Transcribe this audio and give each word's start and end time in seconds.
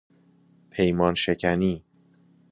پیمانشکنی 0.71 1.83